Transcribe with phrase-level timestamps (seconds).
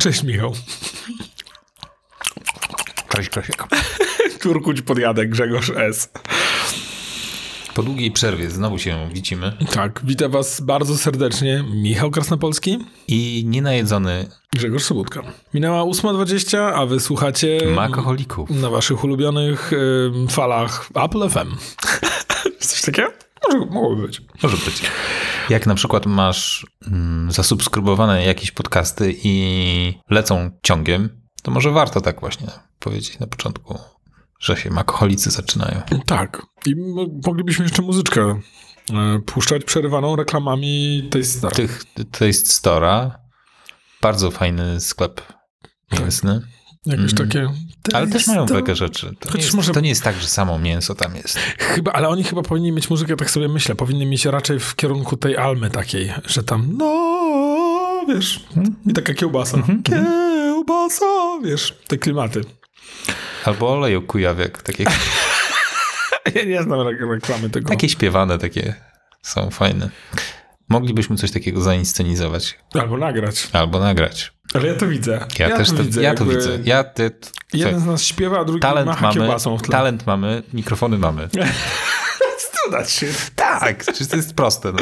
[0.00, 0.52] Cześć Michał.
[3.08, 3.64] Cześć Krasiek.
[4.42, 6.12] Turkuć podjadę, Grzegorz S.
[7.74, 9.56] Po długiej przerwie znowu się widzimy.
[9.72, 11.64] Tak, witam was bardzo serdecznie.
[11.74, 12.78] Michał Krasnopolski
[13.08, 15.22] I nienajedzony Grzegorz Sobutka.
[15.54, 18.50] Minęła 8.20, a wy słuchacie makoholików.
[18.50, 21.56] na waszych ulubionych y, falach Apple FM.
[22.68, 23.12] Coś takiego?
[23.48, 24.22] Może, mogłoby być.
[24.42, 24.82] Może być.
[25.50, 32.20] Jak na przykład masz mm, zasubskrybowane jakieś podcasty i lecą ciągiem, to może warto tak
[32.20, 32.46] właśnie
[32.78, 33.78] powiedzieć na początku,
[34.40, 35.82] że się makoholicy zaczynają.
[36.06, 36.42] Tak.
[36.66, 36.74] I
[37.26, 38.40] moglibyśmy jeszcze muzyczkę
[39.16, 41.54] y, puszczać przerywaną reklamami tej stary.
[41.54, 43.10] Tych Taste Store'a,
[44.02, 45.22] bardzo fajny sklep
[45.92, 46.40] mięsny,
[46.86, 47.48] Jakieś takie...
[47.92, 49.14] ale też mają to- wege rzeczy.
[49.20, 51.38] To nie, jest, może- to nie jest tak, że samo mięso tam jest.
[51.58, 55.16] Chyba, ale oni chyba powinni mieć muzykę, tak sobie myślę, powinni mieć raczej w kierunku
[55.16, 58.40] tej almy takiej, że tam no, wiesz,
[58.86, 59.58] i taka kiełbasa.
[59.84, 61.04] Kiełbasa,
[61.44, 62.40] wiesz, te klimaty.
[63.44, 64.84] Albo oleju kujawiak, takie,
[66.34, 67.68] Ja nie znam re- reklamy tego.
[67.68, 68.74] takie śpiewane, takie
[69.22, 69.90] są fajne.
[70.68, 73.48] Moglibyśmy coś takiego zainscenizować Albo nagrać.
[73.52, 74.32] albo nagrać.
[74.54, 75.26] Ale ja to widzę.
[75.38, 76.58] Ja, też to, ja to widzę.
[76.64, 77.10] Ja te,
[77.52, 79.72] Jeden z nas śpiewa, a drugi talent macha mamy, w tle.
[79.72, 81.28] talent mamy, mikrofony mamy.
[82.64, 83.06] Studać się.
[83.36, 84.72] tak, przecież to jest proste.
[84.72, 84.78] No.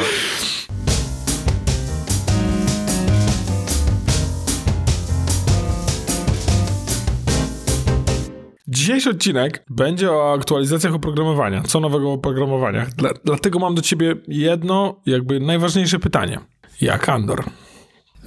[8.69, 11.63] Dzisiejszy odcinek będzie o aktualizacjach oprogramowania.
[11.63, 12.91] Co nowego w oprogramowaniach.
[12.91, 16.39] Dla, dlatego mam do ciebie jedno, jakby najważniejsze pytanie.
[16.81, 17.45] Jak Andor?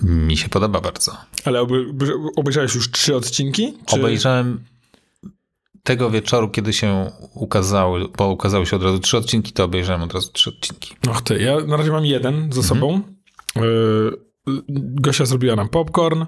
[0.02, 1.18] Mi się podoba bardzo.
[1.46, 1.68] Ale
[2.36, 3.78] obejrzałeś już trzy odcinki?
[3.86, 3.96] Czy...
[3.96, 4.64] Obejrzałem
[5.84, 10.14] tego wieczoru, kiedy się ukazały, bo ukazały się od razu trzy odcinki, to obejrzałem od
[10.14, 10.96] razu trzy odcinki.
[11.10, 13.02] Och ty, ja na razie mam jeden ze sobą.
[13.58, 13.62] Y,
[15.02, 16.26] Gosia zrobiła nam popcorn,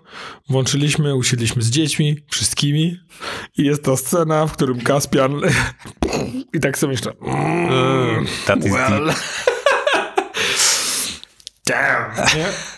[0.50, 2.98] włączyliśmy, usiedliśmy z dziećmi, wszystkimi
[3.58, 5.42] i jest to scena, w którym Kaspian
[6.54, 9.06] i tak sobie myślę mm, That is well.
[9.06, 9.18] deep.
[11.68, 12.73] Damn, nie?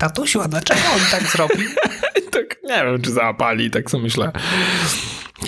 [0.00, 1.68] Tatusiu, a dlaczego on tak zrobił?
[2.30, 4.32] Tak nie wiem, czy załapali, tak sobie myślę.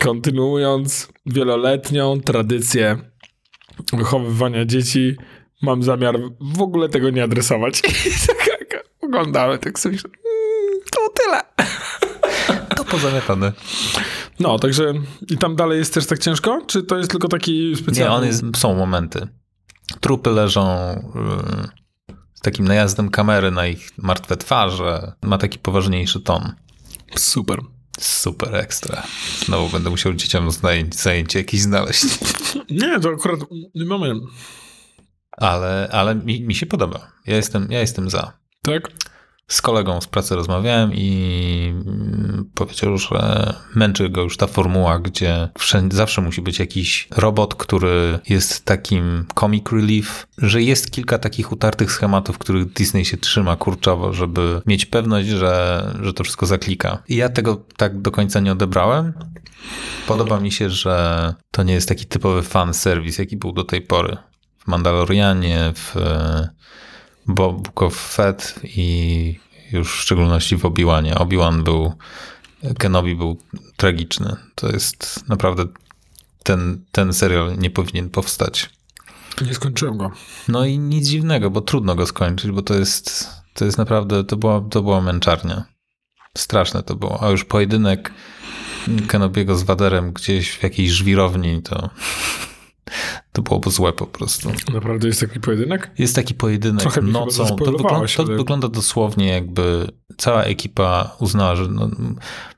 [0.00, 2.98] Kontynuując wieloletnią tradycję
[3.92, 5.16] wychowywania dzieci,
[5.62, 7.78] mam zamiar w ogóle tego nie adresować.
[8.06, 11.40] I tak jak oglądamy, tak sobie myślę, mm, to tyle.
[12.76, 13.52] To pozamiatane.
[14.40, 14.94] No, także
[15.28, 16.62] i tam dalej jest też tak ciężko?
[16.66, 18.10] Czy to jest tylko taki specjalny...
[18.10, 19.28] Nie, on jest, są momenty.
[20.00, 20.66] Trupy leżą
[21.14, 21.79] yy,
[22.42, 25.12] takim najazdem kamery na ich martwe twarze.
[25.22, 26.52] Ma taki poważniejszy ton.
[27.16, 27.60] Super.
[28.00, 29.02] Super ekstra.
[29.44, 30.50] Znowu będę musiał dzieciom
[30.90, 32.04] zajęcie jakieś znaleźć.
[32.80, 33.40] Nie, to akurat
[33.74, 34.14] nie mamy...
[35.32, 37.12] Ale, ale mi, mi się podoba.
[37.26, 38.32] Ja jestem, ja jestem za.
[38.62, 38.90] Tak?
[39.50, 41.74] Z kolegą z pracy rozmawiałem i
[42.54, 48.18] powiedział, że męczy go już ta formuła, gdzie wszędzie, zawsze musi być jakiś robot, który
[48.28, 54.12] jest takim comic relief, że jest kilka takich utartych schematów, których Disney się trzyma kurczowo,
[54.12, 57.02] żeby mieć pewność, że, że to wszystko zaklika.
[57.08, 59.12] I ja tego tak do końca nie odebrałem.
[60.06, 63.80] Podoba mi się, że to nie jest taki typowy fan service, jaki był do tej
[63.80, 64.16] pory.
[64.58, 65.96] W Mandalorianie, w
[67.34, 69.38] Bo- Book of Fett i
[69.72, 71.14] już w szczególności w Obi-Wanie.
[71.14, 71.92] Obi-Wan był,
[72.78, 73.38] Kenobi był
[73.76, 74.36] tragiczny.
[74.54, 75.64] To jest naprawdę,
[76.42, 78.70] ten, ten serial nie powinien powstać.
[79.46, 80.10] Nie skończyłem go.
[80.48, 84.36] No i nic dziwnego, bo trudno go skończyć, bo to jest, to jest naprawdę, to
[84.36, 85.64] była, to była męczarnia.
[86.38, 87.22] Straszne to było.
[87.22, 88.12] A już pojedynek
[89.08, 91.90] Kenobiego z Waderem gdzieś w jakiejś żwirowni, to,
[93.32, 94.52] to było złe po prostu.
[94.72, 95.90] Naprawdę jest taki pojedynek?
[95.98, 97.46] Jest taki pojedynek Trochę nocą.
[97.46, 99.86] To, wygląda, to ale- wygląda dosłownie jakby
[100.16, 101.90] cała ekipa uznała, że no,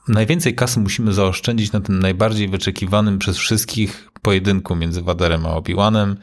[0.08, 6.17] najwięcej kasy musimy zaoszczędzić na tym najbardziej wyczekiwanym przez wszystkich pojedynku między Waderem a Obi-Wanem.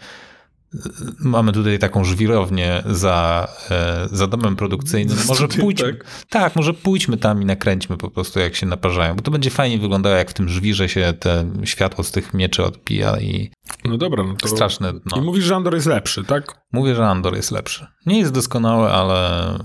[1.20, 5.18] Mamy tutaj taką żwirownię za, e, za domem produkcyjnym.
[5.28, 6.06] Może pójdźmy, tak?
[6.30, 9.80] tak, może pójdźmy tam i nakręćmy po prostu, jak się naparzają, bo to będzie fajnie
[9.80, 13.52] wyglądało, jak w tym żwirze się te światło z tych mieczy odbija i
[13.86, 14.48] No dobra, no to...
[14.48, 14.94] straszne.
[15.06, 15.18] No.
[15.18, 16.62] I mówisz, że Andor jest lepszy, tak?
[16.72, 17.88] Mówię, że Andor jest lepszy.
[18.06, 19.60] Nie jest doskonały, ale,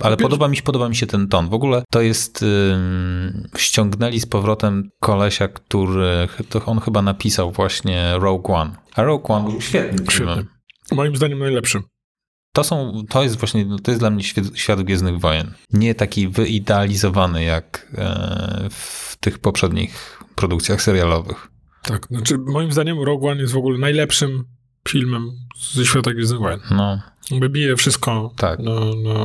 [0.00, 1.48] ale podoba, mi się, podoba mi się ten ton.
[1.48, 2.42] W ogóle to jest.
[2.42, 6.28] Ym, ściągnęli z powrotem kolesia, który.
[6.48, 8.76] To on chyba napisał właśnie Rogue One.
[8.94, 10.34] A Rogue One był świetnym filmem.
[10.34, 10.96] Świetny.
[10.96, 11.80] Moim zdaniem najlepszy.
[12.52, 15.54] To, są, to jest właśnie, to jest dla mnie świat, świat Gwiezdnych Wojen.
[15.72, 21.48] Nie taki wyidealizowany jak e, w tych poprzednich produkcjach serialowych.
[21.82, 24.44] Tak, znaczy moim zdaniem Rogue One jest w ogóle najlepszym
[24.88, 25.30] filmem
[25.74, 26.60] ze świata Gwiezdnych Wojen.
[26.70, 27.00] No,
[27.30, 28.58] Jakby bije wszystko tak.
[28.58, 29.24] na, na,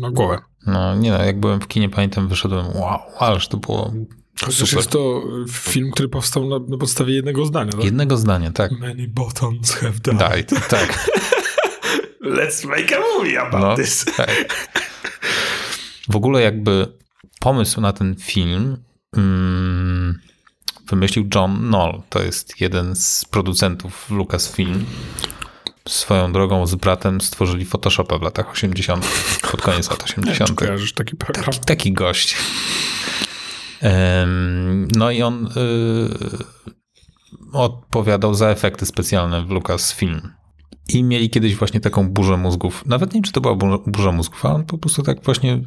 [0.00, 0.38] na głowę.
[0.66, 3.92] No nie no, jak byłem w kinie, pamiętam, wyszedłem, wow, ależ to było
[4.40, 4.76] Chociaż super.
[4.76, 7.72] jest to film, który powstał na, na podstawie jednego zdania.
[7.72, 7.84] Tak?
[7.84, 8.72] Jednego zdania, tak.
[8.72, 10.18] Many buttons have died.
[10.18, 10.98] Died, tak.
[12.38, 14.04] Let's make a movie about No, this.
[14.16, 14.30] tak.
[16.08, 16.86] W ogóle jakby
[17.40, 18.76] pomysł na ten film
[19.16, 20.18] mm,
[20.86, 22.02] wymyślił John Knoll.
[22.10, 24.84] To jest jeden z producentów Lucasfilm.
[25.88, 29.06] Swoją drogą z bratem stworzyli Photoshopa w latach 80.,
[29.50, 30.54] pod koniec lat Czy 80.
[30.54, 31.16] kojarzysz taki?
[31.16, 32.36] Taki, taki gość.
[34.96, 35.50] No i on y,
[37.52, 40.20] odpowiadał za efekty specjalne w Lucasfilm.
[40.88, 42.86] I mieli kiedyś właśnie taką burzę mózgów.
[42.86, 43.54] Nawet nie wiem, czy to była
[43.86, 45.60] burza, mózgów, a on po prostu tak właśnie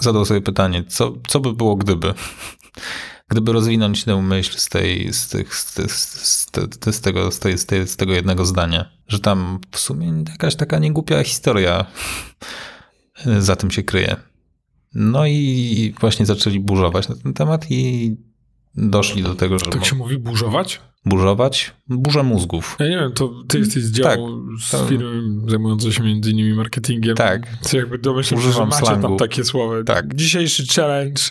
[0.00, 2.14] zadał sobie pytanie, co, co by było gdyby?
[3.28, 6.46] Gdyby rozwinąć tę myśl z, tej, z, tych, z, z,
[6.90, 10.78] z, tego, z, z, tej, z tego jednego zdania, że tam w sumie jakaś taka
[10.78, 11.86] niegłupia historia
[13.38, 14.16] za tym się kryje.
[14.94, 18.16] No i właśnie zaczęli burzować na ten temat i
[18.74, 20.80] doszli do tego, że Tak się mówi burzować?
[21.04, 22.76] burzować burzę mózgów.
[22.80, 26.54] Ja nie wiem, to ty jesteś z działu z to- firmy zajmującej się między innymi
[26.54, 27.16] marketingiem.
[27.16, 27.42] Tak.
[27.60, 29.08] Co jakby domyślam się, że macie slangu.
[29.08, 29.84] tam takie słowa.
[29.84, 30.14] Tak.
[30.14, 31.22] Dzisiejszy challenge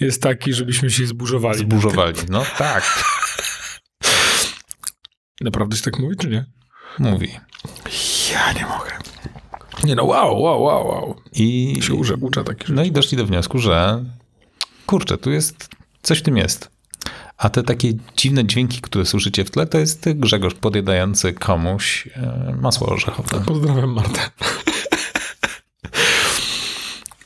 [0.00, 1.58] jest taki, żebyśmy się zburzowali.
[1.58, 2.14] Zburzowali.
[2.30, 2.84] No tak,
[5.40, 6.44] Naprawdę się tak mówi, czy nie?
[6.98, 7.28] mówi.
[8.32, 8.90] Ja nie mogę.
[9.84, 11.16] Nie no, wow, wow, wow, wow.
[11.32, 12.72] I, Się uczę, uczę takich rzeczy.
[12.72, 14.04] no i doszli do wniosku, że
[14.86, 15.68] kurczę, tu jest,
[16.02, 16.70] coś w tym jest.
[17.42, 22.56] A te takie dziwne dźwięki, które słyszycie w tle, to jest Grzegorz podjadający komuś e,
[22.60, 23.40] masło orzechowe.
[23.46, 24.20] Pozdrawiam Martę.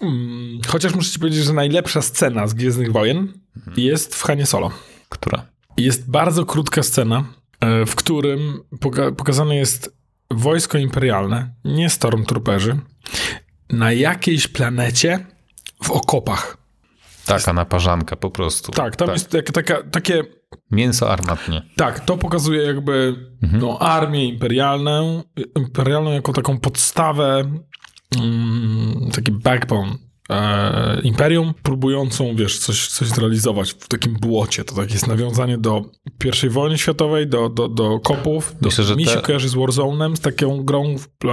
[0.00, 3.32] Mm, Chociaż muszę ci powiedzieć, że najlepsza scena z Gwiezdnych Wojen
[3.76, 4.70] jest w Hanie Solo.
[5.08, 5.46] Która?
[5.76, 7.24] Jest bardzo krótka scena,
[7.60, 9.96] e, w którym poka- pokazane jest
[10.30, 12.78] wojsko imperialne, nie Stormtrooperzy,
[13.70, 15.26] na jakiejś planecie
[15.82, 16.65] w okopach.
[17.26, 18.72] Taka naparzanka po prostu.
[18.72, 20.22] Tak, tam jest jak, taka, takie
[20.70, 21.62] Mięso armatnie.
[21.76, 23.16] Tak, to pokazuje jakby
[23.52, 25.22] no, armię imperialną,
[25.56, 27.44] imperialną jako taką podstawę,
[28.16, 34.64] mm, taki backbone e, imperium, próbującą, wiesz, coś, coś zrealizować w takim błocie.
[34.64, 35.84] To tak jest nawiązanie do
[36.44, 38.54] I wojny światowej, do, do, do kopów.
[38.60, 41.28] Do, Myślę, że mi te- się kojarzy z Warzone'em, z taką grą e,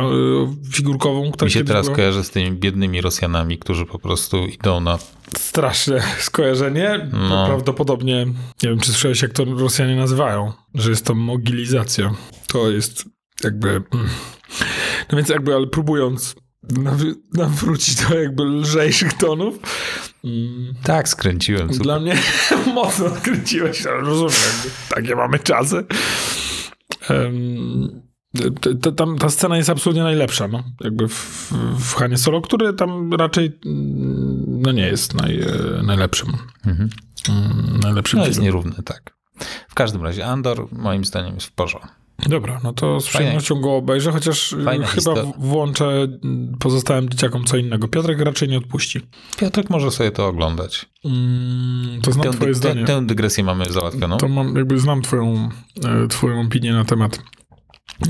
[0.72, 1.96] figurkową, która Mi się teraz była.
[1.96, 4.98] kojarzy z tymi biednymi Rosjanami, którzy po prostu idą na...
[5.38, 7.10] Straszne skojarzenie.
[7.30, 7.46] No.
[7.48, 8.26] Prawdopodobnie,
[8.64, 12.14] nie wiem, czy słyszałeś, jak to Rosjanie nazywają, że jest to mogilizacja.
[12.48, 13.06] To jest
[13.44, 13.82] jakby...
[15.12, 16.36] No więc jakby, ale próbując
[17.34, 19.60] nawrócić do jakby lżejszych tonów,
[20.24, 21.68] mm, Tak, skręciłem.
[21.68, 21.84] Super.
[21.84, 22.16] dla mnie
[22.76, 24.34] mocno skręciłeś, ale rozumiem,
[24.90, 25.86] takie mamy czasy.
[28.98, 30.64] Tam ta scena jest absolutnie najlepsza, no.
[30.82, 33.60] Jakby w, w Hanie Solo, który tam raczej
[34.48, 35.48] no nie jest naj, e,
[35.84, 36.28] najlepszym.
[36.66, 36.90] Mhm.
[37.30, 38.46] Mm, najlepszym No jest filmem.
[38.56, 39.14] nierówny, tak.
[39.70, 42.03] W każdym razie Andor moim zdaniem jest w porządku.
[42.30, 46.56] Dobra, no to z przyjemnością go obejrzę, chociaż e, Fajna chyba histo- w- włączę mm,
[46.60, 47.88] pozostałym dzieciakom co innego.
[47.88, 49.02] Piotrek raczej nie odpuści.
[49.38, 50.86] Piotrek może sobie to oglądać.
[51.06, 52.86] Mm, to znam Tę, twoje zdanie.
[52.86, 54.18] tę, tę dygresję mamy załatwioną.
[54.18, 55.50] To mam, jakby znam twoją,
[56.04, 57.20] e, twoją opinię na temat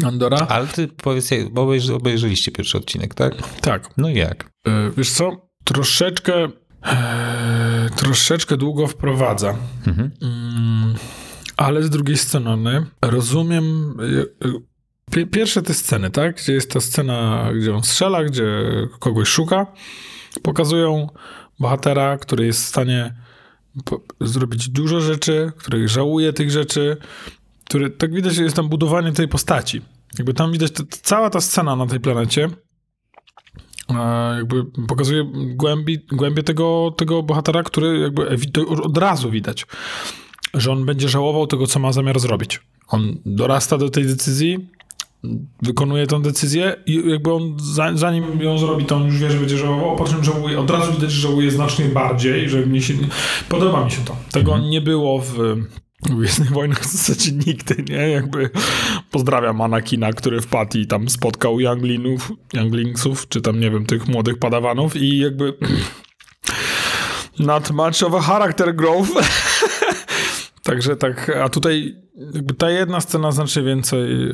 [0.05, 0.37] Andora.
[0.49, 3.33] Ale ty powiedz, bo obejrzy, obejrzeliście pierwszy odcinek, tak?
[3.61, 3.89] Tak.
[3.97, 4.49] No i jak?
[4.67, 5.47] E, Wiesz co?
[5.63, 6.47] Troszeczkę
[6.85, 9.55] e, troszeczkę długo wprowadza.
[9.87, 10.11] Mhm.
[10.21, 10.95] Mm,
[11.57, 13.97] ale z drugiej strony rozumiem
[14.45, 14.47] e,
[15.11, 16.35] pie- pierwsze te sceny, tak?
[16.35, 18.47] Gdzie jest ta scena, gdzie on strzela, gdzie
[18.99, 19.67] kogoś szuka.
[20.43, 21.07] Pokazują
[21.59, 23.13] bohatera, który jest w stanie
[24.21, 26.97] zrobić dużo rzeczy, który żałuje tych rzeczy,
[27.65, 29.81] który, tak widać, jest tam budowanie tej postaci.
[30.17, 32.49] Jakby tam widać cała ta scena na tej planecie,
[34.35, 39.65] jakby pokazuje głębi, głębię tego, tego bohatera, który jakby od razu widać,
[40.53, 42.59] że on będzie żałował tego, co ma zamiar zrobić.
[42.87, 44.69] On dorasta do tej decyzji,
[45.61, 49.37] wykonuje tą decyzję i jakby on za- zanim ją zrobi, to on już wie, że
[49.37, 52.93] będzie żałował, po czym żałuje, od razu widać, że żałuje znacznie bardziej, że mnie się,
[53.49, 54.15] podoba mi się to.
[54.31, 55.33] Tego nie było w
[56.09, 58.09] w Gwiezdnych Wojnach w zasadzie nigdy, nie?
[58.09, 58.49] Jakby
[59.11, 64.39] pozdrawiam Anakina, który wpadł i tam spotkał Younglinów, Younglingsów, czy tam, nie wiem, tych młodych
[64.39, 65.53] padawanów i jakby
[67.39, 69.09] not much of a character growth.
[70.63, 71.95] Także tak, a tutaj
[72.33, 74.31] jakby ta jedna scena znacznie więcej e,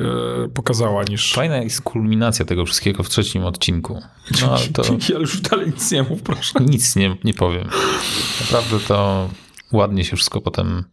[0.54, 1.32] pokazała niż...
[1.34, 4.02] Fajna jest kulminacja tego wszystkiego w trzecim odcinku.
[4.42, 6.60] No to Ja już dalej nic nie mów, proszę.
[6.60, 7.68] nic nie, nie powiem.
[8.40, 9.28] Naprawdę to
[9.72, 10.84] ładnie się wszystko potem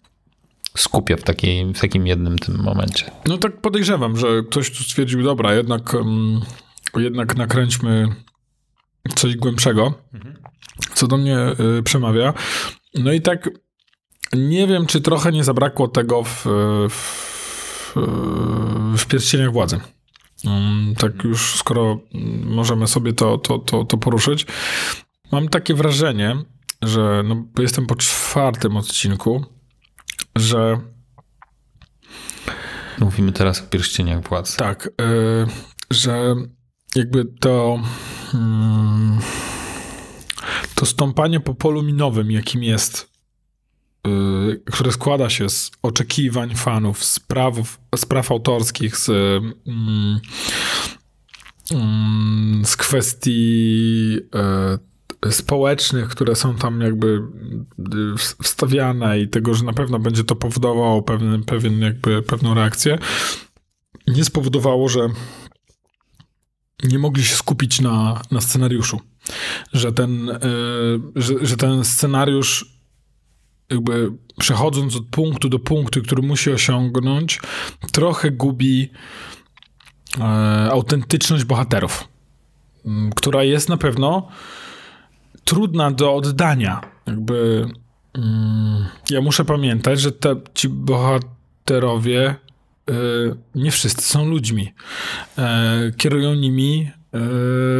[0.77, 3.11] skupia w, takiej, w takim jednym tym momencie.
[3.25, 6.41] No tak podejrzewam, że ktoś tu stwierdził, dobra, jednak, um,
[6.95, 8.07] jednak nakręćmy
[9.15, 9.93] coś głębszego,
[10.93, 11.37] co do mnie
[11.79, 12.33] y, przemawia.
[12.93, 13.49] No i tak
[14.33, 16.45] nie wiem, czy trochę nie zabrakło tego w,
[16.89, 17.93] w,
[18.97, 19.79] w pierścieniach władzy.
[20.45, 21.99] Um, tak już, skoro
[22.43, 24.45] możemy sobie to, to, to, to poruszyć.
[25.31, 26.37] Mam takie wrażenie,
[26.81, 29.45] że no, jestem po czwartym odcinku,
[30.35, 30.79] że
[32.99, 34.57] Mówimy teraz o pierścieniach władzy.
[34.57, 34.91] tak, y,
[35.91, 36.35] że
[36.95, 37.79] jakby to
[38.33, 39.19] mm,
[40.75, 43.09] to stąpanie po polu minowym, jakim jest,
[44.65, 50.19] które składa się z oczekiwań fanów, z, praw, z praw autorskich, z, mm,
[51.71, 54.17] mm, z kwestii
[55.25, 57.21] y, społecznych, które są tam jakby
[57.79, 62.97] y, wstawiane i tego, że na pewno będzie to powodowało pewien, pewien jakby, pewną reakcję,
[64.07, 65.09] nie spowodowało, że
[66.83, 68.99] nie mogli się skupić na, na scenariuszu.
[69.73, 70.39] Że ten, y,
[71.15, 72.76] że, że ten scenariusz
[73.71, 77.39] jakby przechodząc od punktu do punktu, który musi osiągnąć,
[77.91, 78.89] trochę gubi
[80.19, 80.23] e,
[80.71, 82.07] autentyczność bohaterów,
[82.85, 84.27] m, która jest na pewno
[85.43, 86.81] trudna do oddania.
[87.07, 87.67] Jakby
[88.13, 92.35] mm, ja muszę pamiętać, że te, ci bohaterowie
[92.89, 92.93] y,
[93.55, 94.73] nie wszyscy są ludźmi.
[95.37, 97.19] E, kierują nimi e,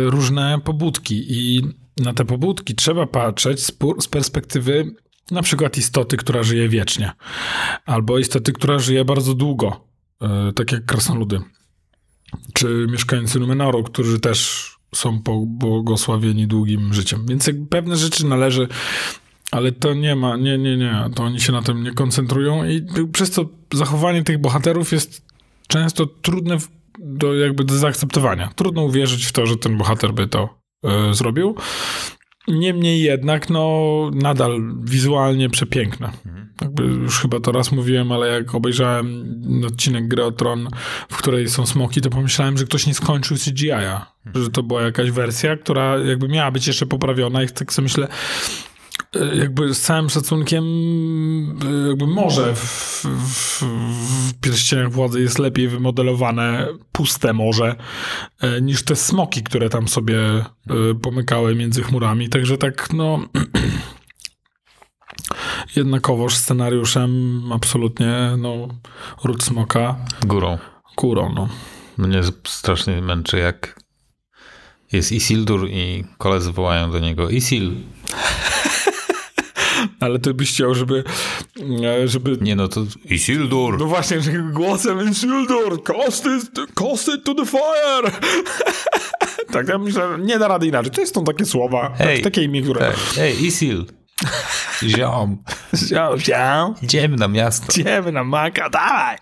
[0.09, 1.63] różne pobudki i
[1.97, 3.59] na te pobudki trzeba patrzeć
[3.99, 4.95] z perspektywy
[5.31, 7.11] na przykład istoty, która żyje wiecznie,
[7.85, 9.87] albo istoty, która żyje bardzo długo,
[10.21, 11.41] e, tak jak krasnoludy,
[12.53, 17.25] czy mieszkańcy Numenoru, którzy też są błogosławieni długim życiem.
[17.27, 18.67] Więc pewne rzeczy należy
[19.51, 22.85] ale to nie ma, nie, nie, nie, to oni się na tym nie koncentrują i
[23.11, 25.25] przez to zachowanie tych bohaterów jest
[25.67, 26.57] często trudne
[26.99, 28.51] do jakby do zaakceptowania.
[28.55, 30.49] Trudno uwierzyć w to, że ten bohater by to
[30.83, 31.55] e, zrobił.
[32.47, 36.11] Niemniej jednak, no, nadal wizualnie przepiękne.
[36.61, 39.25] Jakby już chyba to raz mówiłem, ale jak obejrzałem
[39.67, 40.69] odcinek Gry Tron,
[41.09, 44.11] w której są smoki, to pomyślałem, że ktoś nie skończył CGI-a.
[44.35, 48.07] Że to była jakaś wersja, która jakby miała być jeszcze poprawiona i tak sobie myślę,
[49.15, 50.63] jakby z całym szacunkiem,
[51.87, 53.63] jakby morze w, w,
[54.29, 57.75] w pierścieniach władzy jest lepiej wymodelowane, puste morze,
[58.41, 60.43] e, niż te smoki, które tam sobie e,
[61.01, 62.29] pomykały między chmurami.
[62.29, 63.19] Także tak, no.
[65.75, 68.67] Jednakowoż scenariuszem absolutnie, no,
[69.23, 69.95] ród smoka
[70.25, 70.57] Górą.
[70.97, 71.49] górą, no.
[71.97, 73.79] Mnie strasznie męczy, jak
[74.91, 77.71] jest Isildur i koledzy wołają do niego Isil.
[79.99, 81.03] Ale ty byś chciał, żeby,
[81.85, 83.79] e, żeby Nie no, to Isildur.
[83.79, 84.17] No właśnie,
[84.51, 88.11] głosem Isildur, cast it, cast it to the fire.
[89.53, 90.91] tak, ja myślę, że nie da rady inaczej.
[90.91, 92.79] To są takie słowa, tak, takie imię, które...
[92.79, 92.95] Tak.
[93.19, 93.85] Ej, Isil.
[94.83, 95.37] Ziom.
[95.75, 97.65] Ział, ział, Idziemy na miasto.
[97.79, 99.17] idziemy na maka, dawaj.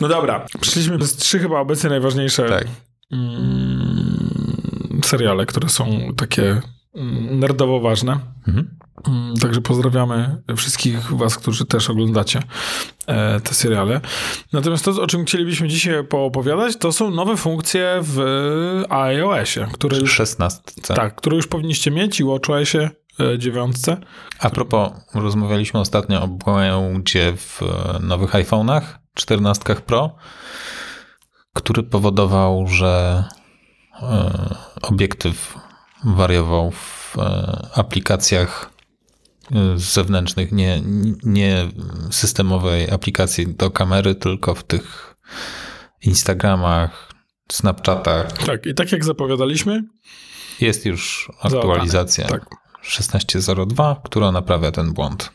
[0.00, 2.64] No dobra, przyszliśmy przez trzy chyba obecnie najważniejsze Tak.
[3.12, 6.60] mm, seriale, które są takie
[7.30, 8.18] nerdowo ważne.
[8.48, 8.78] Mhm.
[9.06, 12.42] Mm, Także pozdrawiamy wszystkich was, którzy też oglądacie
[13.06, 14.00] e, te seriale.
[14.52, 18.20] Natomiast to, o czym chcielibyśmy dzisiaj poopowiadać, to są nowe funkcje w
[18.88, 20.60] iOSie, które już, 16.
[20.86, 22.90] tak, które już powinniście mieć i WatchOSie
[23.20, 23.96] e, dziewiątce.
[24.40, 28.82] A propos, rozmawialiśmy ostatnio o błędzie w e, nowych iPhone'ach,
[29.14, 30.16] 14 Pro,
[31.54, 33.24] który powodował, że
[34.82, 35.58] obiektyw
[36.04, 38.70] wariował w e, aplikacjach
[39.52, 40.82] e, zewnętrznych, nie,
[41.22, 41.68] nie
[42.10, 45.14] systemowej aplikacji do kamery, tylko w tych
[46.02, 47.08] Instagramach,
[47.52, 48.32] Snapchatach.
[48.32, 49.82] Tak, i tak jak zapowiadaliśmy,
[50.60, 52.46] Jest już aktualizacja tak.
[52.84, 55.30] 16.02, która naprawia ten błąd.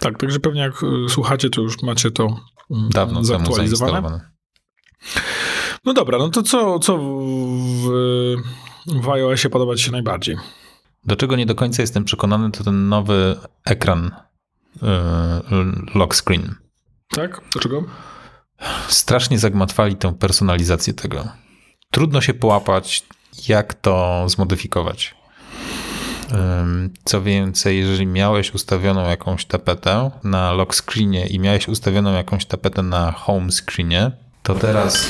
[0.00, 4.20] tak, także pewnie jak e, słuchacie, to już macie to mm, Dawno zaktualizowane.
[5.84, 7.90] No dobra, no to co, co w,
[8.86, 10.36] w iOSie podoba ci się najbardziej?
[11.04, 14.10] Do czego nie do końca jestem przekonany, to ten nowy ekran
[14.82, 14.88] yy,
[15.94, 16.54] lock screen.
[17.08, 17.40] Tak?
[17.52, 17.84] Dlaczego?
[18.88, 21.28] Strasznie zagmatwali tę personalizację tego.
[21.90, 23.04] Trudno się połapać,
[23.48, 25.14] jak to zmodyfikować.
[27.04, 32.82] Co więcej, jeżeli miałeś ustawioną jakąś tapetę na lock screenie i miałeś ustawioną jakąś tapetę
[32.82, 34.10] na home screenie,
[34.42, 35.06] to teraz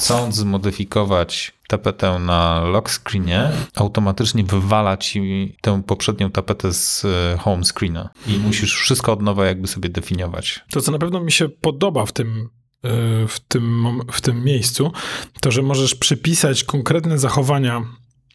[0.00, 7.64] chcąc zmodyfikować tapetę na lock screenie, automatycznie wywala ci tę poprzednią tapetę z e, home
[7.64, 10.64] screena i musisz wszystko od nowa jakby sobie definiować.
[10.70, 12.48] To, co na pewno mi się podoba w tym,
[12.84, 14.92] y, w tym, w tym miejscu,
[15.40, 17.82] to, że możesz przypisać konkretne zachowania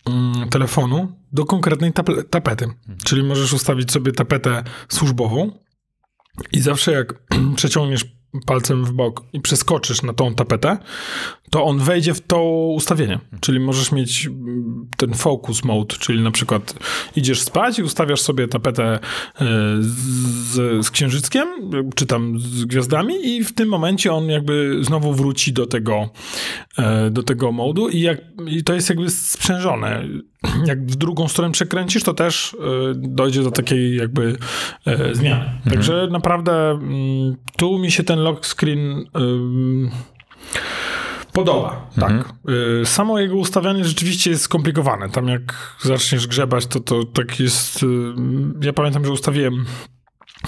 [0.05, 2.69] mm, telefonu do konkretnej tape- tapety.
[3.03, 5.51] Czyli możesz ustawić sobie tapetę służbową
[6.51, 7.13] i zawsze jak
[7.55, 8.05] przeciągniesz
[8.45, 10.77] palcem w bok i przeskoczysz na tą tapetę,
[11.49, 12.43] to on wejdzie w to
[12.75, 13.19] ustawienie.
[13.39, 16.73] Czyli możesz mieć mm, ten focus mode, czyli na przykład
[17.15, 18.99] idziesz spać i ustawiasz sobie tapetę e,
[19.79, 21.47] z, z księżyckiem,
[21.95, 26.09] czy tam z gwiazdami i w tym momencie on jakby znowu wróci do tego,
[26.77, 30.03] e, do tego modu i, jak, i to jest jakby sprzężone.
[30.65, 32.57] Jak w drugą stronę przekręcisz, to też e,
[32.95, 34.37] dojdzie do takiej jakby
[35.11, 35.45] zmiany.
[35.69, 39.05] Także naprawdę mm, tu mi się ten lock screen
[41.35, 41.89] podoba.
[41.99, 42.11] Tak.
[42.81, 45.09] Y, Samo jego ustawianie rzeczywiście jest skomplikowane.
[45.09, 47.83] Tam jak zaczniesz grzebać, to, to tak jest...
[47.83, 47.87] y,
[48.61, 49.65] Ja pamiętam, że ustawiłem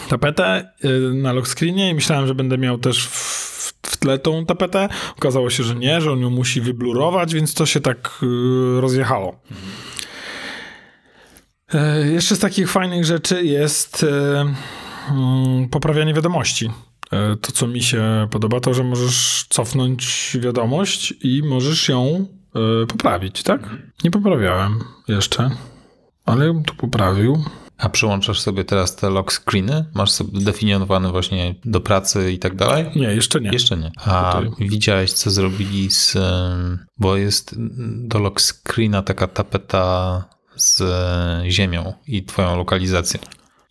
[0.09, 4.45] tapetę y, na lock screenie i myślałem, że będę miał też w, w tle tą
[4.45, 4.89] tapetę.
[5.17, 8.19] Okazało się, że nie, że on ją musi wyblurować, więc to się tak
[8.79, 9.39] rozjechało.
[11.73, 14.05] E, Jeszcze z takich fajnych rzeczy jest
[15.09, 16.69] mm, poprawianie wiadomości.
[17.11, 22.85] E, To, co mi się podoba, to, że możesz cofnąć wiadomość i możesz ją e,
[22.87, 23.61] poprawić, tak?
[24.03, 25.49] Nie poprawiałem jeszcze,
[26.25, 27.43] ale ją tu poprawił.
[27.77, 29.85] A przyłączasz sobie teraz te lock screeny?
[29.95, 32.85] Masz sobie definiowane właśnie do pracy i tak dalej?
[32.95, 33.49] Nie, jeszcze nie.
[33.49, 33.91] Jeszcze nie.
[34.05, 34.67] A Tutaj.
[34.69, 36.17] widziałeś, co zrobili z.
[36.97, 37.55] Bo jest
[38.07, 40.23] do lock screena taka tapeta
[40.55, 40.83] z
[41.51, 43.19] ziemią i twoją lokalizacją.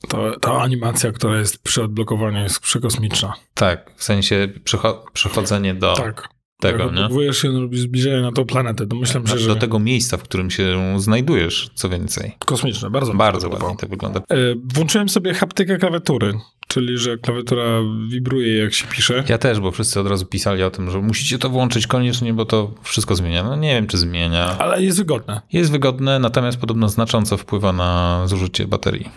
[0.08, 3.32] To, ta animacja, która jest przy odblokowaniu jest przekosmiczna.
[3.54, 6.28] Tak, w sensie przecho- przechodzenie do Tak.
[6.60, 6.86] tego, Jak nie?
[6.88, 10.22] odblokowujesz się, robi zbliżenie na tą planetę, to myślę, że, że Do tego miejsca, w
[10.22, 12.32] którym się znajdujesz, co więcej.
[12.46, 14.20] kosmiczne, bardzo się Bardzo ładnie to wygląda.
[14.20, 14.36] E,
[14.74, 16.32] Włączyłem sobie haptykę klawiatury,
[16.68, 17.64] czyli że klawiatura
[18.10, 19.24] wibruje jak się pisze.
[19.28, 22.44] Ja też, bo wszyscy od razu pisali o tym, że musicie to włączyć koniecznie, bo
[22.44, 23.42] to wszystko zmienia.
[23.42, 24.58] No nie wiem, czy zmienia.
[24.58, 25.40] Ale jest wygodne.
[25.52, 29.08] Jest wygodne, natomiast podobno znacząco wpływa na zużycie baterii.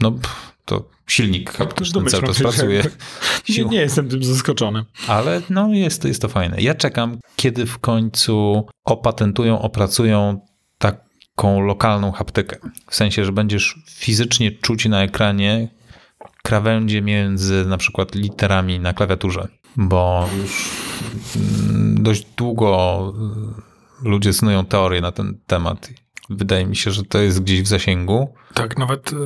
[0.00, 0.12] No,
[0.64, 2.82] to silnik haptyczny cały domyślam czas pracuje.
[3.48, 4.84] Nie, nie jestem tym zaskoczony.
[5.08, 6.56] Ale no jest, jest to fajne.
[6.60, 10.40] Ja czekam, kiedy w końcu opatentują, opracują
[10.78, 12.56] taką lokalną haptykę.
[12.90, 15.68] W sensie, że będziesz fizycznie czuć na ekranie
[16.42, 19.48] krawędzie między na przykład literami na klawiaturze.
[19.76, 20.70] Bo już
[21.36, 23.12] mm, dość długo
[24.04, 25.90] y, ludzie snują teorie na ten temat.
[26.30, 28.34] Wydaje mi się, że to jest gdzieś w zasięgu.
[28.54, 29.16] Tak, nawet, e,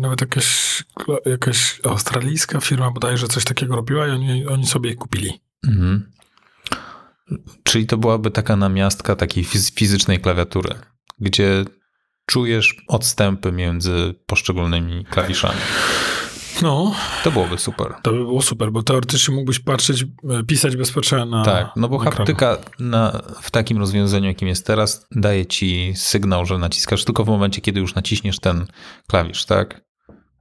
[0.00, 0.82] nawet jakaś,
[1.26, 5.40] jakaś australijska firma bodajże coś takiego robiła i oni, oni sobie je kupili.
[5.66, 6.12] Mhm.
[7.62, 10.74] Czyli to byłaby taka namiastka takiej fiz- fizycznej klawiatury,
[11.18, 11.64] gdzie
[12.26, 15.60] czujesz odstępy między poszczególnymi klawiszami.
[16.62, 17.94] No, To byłoby super.
[18.02, 21.98] to by było super, bo teoretycznie mógłbyś patrzeć, e, pisać bezpośrednio na Tak, no bo
[21.98, 27.24] na haptyka na, w takim rozwiązaniu, jakim jest teraz, daje ci sygnał, że naciskasz tylko
[27.24, 28.66] w momencie, kiedy już naciśniesz ten
[29.06, 29.83] klawisz, tak?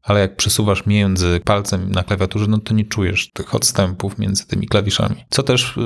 [0.03, 4.67] Ale jak przesuwasz między palcem na klawiaturze, no to nie czujesz tych odstępów między tymi
[4.67, 5.15] klawiszami.
[5.29, 5.83] Co też yy,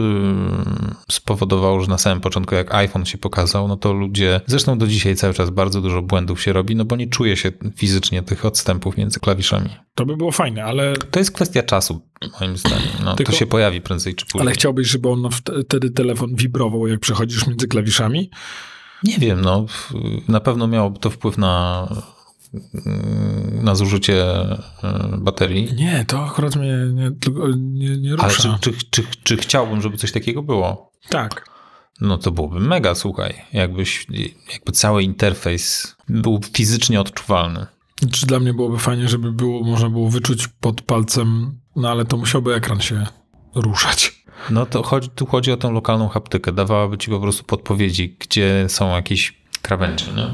[1.11, 5.15] spowodowało, że na samym początku, jak iPhone się pokazał, no to ludzie, zresztą do dzisiaj
[5.15, 8.97] cały czas bardzo dużo błędów się robi, no bo nie czuje się fizycznie tych odstępów
[8.97, 9.69] między klawiszami.
[9.95, 12.01] To by było fajne, ale, To jest kwestia czasu,
[12.41, 12.87] moim zdaniem.
[13.05, 14.41] No, Tylko- to się pojawi prędzej czy później.
[14.41, 18.29] ale chciałbyś, żeby on wt- wtedy telefon wibrował, jak przechodzisz między klawiszami?
[19.03, 19.65] Nie wiem, no
[20.27, 21.87] na pewno miałoby to wpływ na,
[23.61, 24.57] na zużycie e,
[25.17, 25.73] baterii.
[25.73, 27.11] Nie, to akurat mnie nie,
[27.57, 28.57] nie, nie Ale rusza.
[28.61, 30.91] czy, czy, czy, czy chciałbym, żeby coś takiego było?
[31.09, 31.49] Tak.
[32.01, 33.33] No to byłoby mega, słuchaj.
[33.53, 34.07] Jakbyś,
[34.53, 37.65] jakby cały interfejs był fizycznie odczuwalny.
[38.11, 42.17] Czy dla mnie byłoby fajnie, żeby było, można było wyczuć pod palcem, no ale to
[42.17, 43.05] musiałby ekran się
[43.55, 44.23] ruszać.
[44.49, 46.51] No to chodzi, tu chodzi o tą lokalną haptykę.
[46.51, 50.27] Dawałaby ci po prostu podpowiedzi, gdzie są jakieś krawędzie, nie?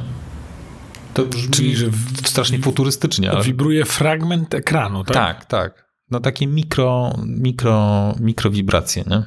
[1.13, 3.43] To brzmi Czyli, że w, strasznie futurystycznie, ale...
[3.43, 5.15] wibruje fragment ekranu, tak?
[5.15, 5.93] Tak, tak.
[6.11, 9.23] No takie mikro, mikro, mikrowibracje, nie?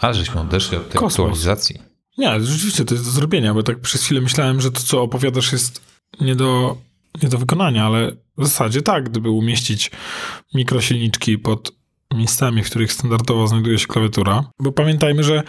[0.00, 1.12] Ale żeśmy odeszli od tej Kosmos.
[1.12, 1.82] aktualizacji.
[2.18, 5.52] Nie, rzeczywiście to jest do zrobienia, bo tak przez chwilę myślałem, że to, co opowiadasz,
[5.52, 5.80] jest
[6.20, 6.76] nie do,
[7.22, 9.90] nie do wykonania, ale w zasadzie tak, gdyby umieścić
[10.54, 11.72] mikrosilniczki pod
[12.14, 14.44] miejscami, w których standardowo znajduje się klawiatura.
[14.58, 15.42] Bo pamiętajmy, że,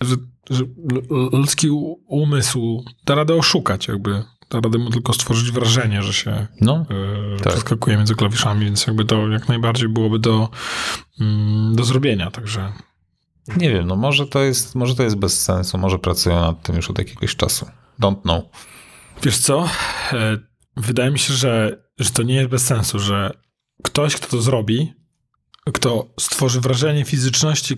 [0.00, 0.16] że,
[0.50, 0.64] że
[1.32, 1.68] ludzki
[2.06, 4.24] umysł da radę oszukać, jakby.
[4.50, 7.52] Da radę mu tylko stworzyć wrażenie, że się No, yy, Tak.
[7.52, 10.48] przeskakuje między klawiszami, więc jakby to jak najbardziej byłoby do,
[11.20, 12.72] mm, do zrobienia, także
[13.56, 16.76] nie wiem, no może to jest, może to jest bez sensu, może pracują nad tym
[16.76, 17.66] już od jakiegoś czasu.
[18.00, 18.44] Don't know.
[19.22, 19.68] Wiesz co?
[20.12, 23.30] E, Wydaje mi się, że, że to nie jest bez sensu, że
[23.82, 24.92] ktoś, kto to zrobi,
[25.72, 27.76] kto stworzy wrażenie fizyczności e,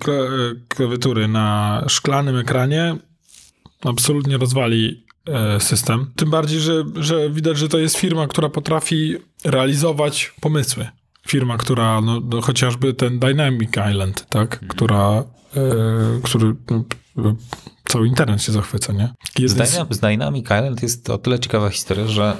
[0.68, 2.96] klawiatury na szklanym ekranie,
[3.84, 5.01] absolutnie rozwali e,
[5.58, 6.10] system.
[6.16, 10.88] Tym bardziej, że, że widać, że to jest firma, która potrafi realizować pomysły.
[11.28, 15.24] Firma, która, no, no chociażby ten Dynamic Island, tak, która,
[15.56, 16.54] e, który
[17.16, 17.34] no,
[17.84, 19.14] cały internet się zachwyca, nie?
[19.48, 22.36] Z, Dynamic, z Dynamic Island jest o tyle ciekawa historia, że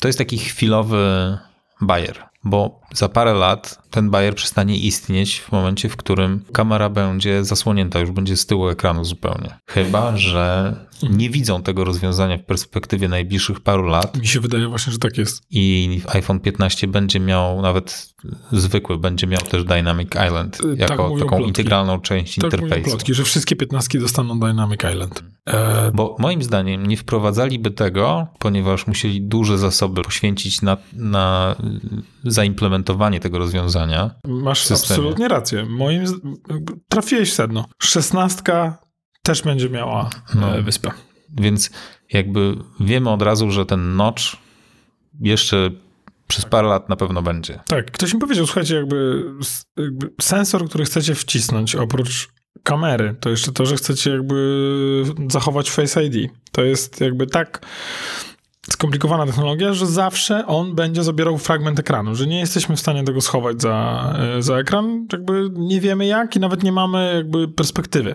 [0.00, 1.38] to jest taki chwilowy
[1.80, 7.44] bajer, bo za parę lat ten bajer przestanie istnieć w momencie, w którym kamera będzie
[7.44, 9.58] zasłonięta, już będzie z tyłu ekranu zupełnie.
[9.66, 10.76] Chyba, że
[11.10, 14.18] nie widzą tego rozwiązania w perspektywie najbliższych paru lat.
[14.18, 15.42] Mi się wydaje właśnie, że tak jest.
[15.50, 18.14] I iPhone 15 będzie miał, nawet
[18.52, 21.48] zwykły, będzie miał też Dynamic Island y, jako tak taką plotki.
[21.48, 22.90] integralną część tak interfejsu.
[22.90, 25.22] plotki, że wszystkie 15 dostaną Dynamic Island.
[25.46, 25.90] E...
[25.94, 31.56] Bo moim zdaniem nie wprowadzaliby tego, ponieważ musieli duże zasoby poświęcić na, na
[32.24, 34.10] zaimplementowanie tego rozwiązania.
[34.28, 35.66] Masz absolutnie rację.
[35.66, 36.04] Moim
[36.88, 37.64] trafiłeś w sedno.
[37.82, 38.78] Szesnastka
[39.22, 40.62] też będzie miała e, no.
[40.62, 40.90] wyspę.
[41.40, 41.70] Więc
[42.12, 44.22] jakby wiemy od razu, że ten notch
[45.20, 45.70] jeszcze
[46.28, 47.60] przez parę lat na pewno będzie.
[47.66, 49.24] Tak, ktoś mi powiedział, słuchajcie, jakby,
[49.76, 52.28] jakby sensor, który chcecie wcisnąć oprócz
[52.62, 56.30] kamery, to jeszcze to, że chcecie jakby zachować Face ID.
[56.52, 57.66] To jest jakby tak
[58.70, 63.20] skomplikowana technologia, że zawsze on będzie zabierał fragment ekranu, że nie jesteśmy w stanie tego
[63.20, 68.14] schować za, e, za ekran, jakby nie wiemy jak i nawet nie mamy jakby perspektywy.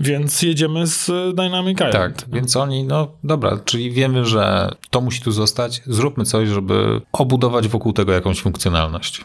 [0.00, 1.92] Więc jedziemy z Dynamic Island.
[1.92, 7.00] Tak, więc oni, no dobra, czyli wiemy, że to musi tu zostać, zróbmy coś, żeby
[7.12, 9.24] obudować wokół tego jakąś funkcjonalność.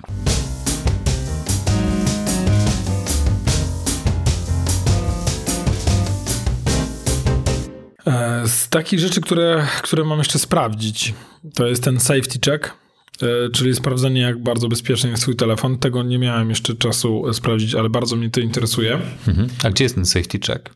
[8.49, 11.13] Z takich rzeczy, które, które mam jeszcze sprawdzić,
[11.55, 12.73] to jest ten safety check,
[13.21, 15.77] e, czyli sprawdzenie, jak bardzo bezpieczny jest swój telefon.
[15.77, 18.99] Tego nie miałem jeszcze czasu sprawdzić, ale bardzo mnie to interesuje.
[19.27, 19.47] Mhm.
[19.63, 20.69] A gdzie jest ten safety check?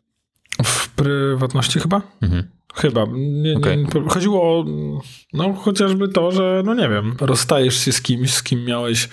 [0.64, 2.02] W prywatności chyba?
[2.22, 2.44] Mhm.
[2.76, 3.06] Chyba.
[3.16, 3.78] Nie, okay.
[3.78, 4.66] nie, chodziło o
[5.34, 9.10] no, chociażby to, że no nie wiem, rozstajesz się z kimś, z kim miałeś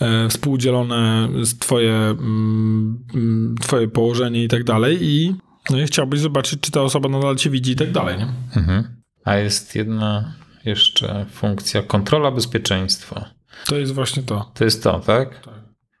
[0.00, 5.34] e, współdzielone twoje, mm, mm, twoje położenie i tak dalej i
[5.70, 8.28] no i chciałbyś zobaczyć, czy ta osoba nadal cię widzi i tak dalej, nie?
[8.56, 9.02] Mhm.
[9.24, 13.30] A jest jedna jeszcze funkcja, kontrola bezpieczeństwa.
[13.66, 14.50] To jest właśnie to.
[14.54, 15.44] To jest to, tak?
[15.44, 15.54] Tak.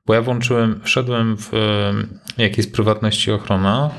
[0.06, 1.50] Bo ja włączyłem, wszedłem w,
[2.38, 3.90] jak jest prywatność i ochrona,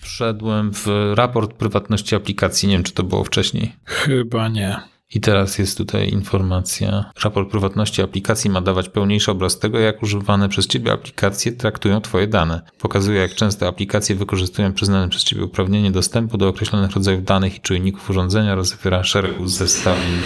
[0.00, 2.68] wszedłem w raport prywatności aplikacji.
[2.68, 3.76] Nie wiem, czy to było wcześniej.
[3.84, 4.91] Chyba nie.
[5.14, 7.10] I teraz jest tutaj informacja.
[7.24, 12.26] Raport prywatności aplikacji ma dawać pełniejszy obraz tego, jak używane przez Ciebie aplikacje traktują Twoje
[12.26, 12.62] dane.
[12.78, 17.60] Pokazuje, jak często aplikacje wykorzystują przyznane przez Ciebie uprawnienie dostępu do określonych rodzajów danych i
[17.60, 20.18] czujników urządzenia oraz zawiera szereg zestawień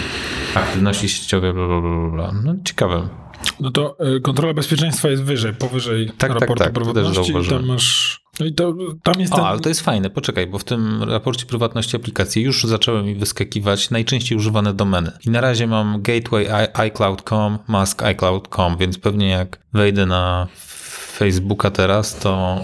[0.55, 2.31] aktywności sieciowej, bla, bla, bla, bla.
[2.43, 3.26] No ciekawe.
[3.59, 7.33] No to y, kontrola bezpieczeństwa jest wyżej, powyżej tak, tak raportu tak, tak, prywatności.
[7.33, 9.41] Też tam masz no i to, tam jest ten...
[9.41, 13.15] O, ale to jest fajne, poczekaj, bo w tym raporcie prywatności aplikacji już zaczęły mi
[13.15, 15.11] wyskakiwać najczęściej używane domeny.
[15.25, 20.47] I na razie mam gateway iCloud.com, mask iCloud.com, więc pewnie jak wejdę na
[21.17, 22.61] Facebooka teraz, to...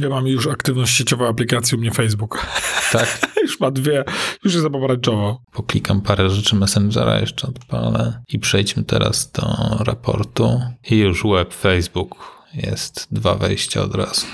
[0.00, 2.46] Ja mam już aktywność sieciową aplikacji u mnie Facebook.
[2.92, 3.20] Tak?
[3.50, 4.04] już ma dwie,
[4.44, 5.42] już jest zapomarańczowo.
[5.52, 10.60] Poklikam parę rzeczy Messengera, jeszcze odpalę i przejdźmy teraz do raportu.
[10.90, 12.16] I już web Facebook
[12.54, 14.26] jest dwa wejścia od razu.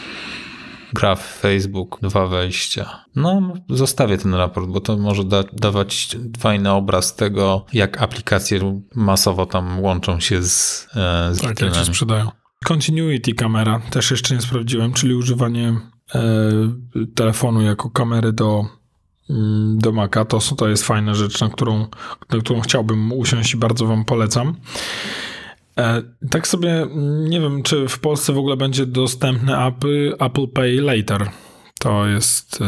[0.92, 3.04] Graf Facebook, dwa wejścia.
[3.16, 9.46] No, zostawię ten raport, bo to może da, dawać fajny obraz tego, jak aplikacje masowo
[9.46, 12.30] tam łączą się z, e, z Tak, jak się sprzedają.
[12.64, 15.76] Continuity kamera też jeszcze nie sprawdziłem, czyli używanie
[16.14, 16.20] e,
[17.14, 18.64] telefonu jako kamery do,
[19.74, 20.24] do Maca.
[20.24, 21.86] To, to jest fajna rzecz, na którą,
[22.30, 24.56] na którą chciałbym usiąść i bardzo wam polecam.
[25.78, 26.86] E, tak sobie
[27.28, 31.30] nie wiem, czy w Polsce w ogóle będzie dostępne Apple, Apple Pay Later.
[31.78, 32.58] To jest.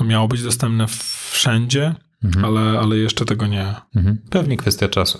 [0.00, 0.86] E, miało być dostępne
[1.30, 2.44] wszędzie, mhm.
[2.44, 3.74] ale, ale jeszcze tego nie.
[3.96, 4.18] Mhm.
[4.30, 5.18] Pewnie kwestia czasu.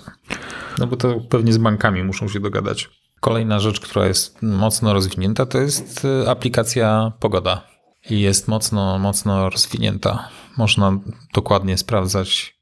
[0.77, 2.89] No bo to pewnie z bankami muszą się dogadać.
[3.19, 7.76] Kolejna rzecz, która jest mocno rozwinięta, to jest e, aplikacja Pogoda.
[8.09, 10.29] I jest mocno, mocno rozwinięta.
[10.57, 10.99] Można
[11.33, 12.57] dokładnie sprawdzać